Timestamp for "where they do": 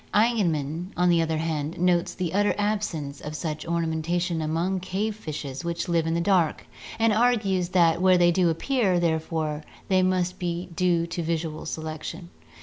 8.01-8.49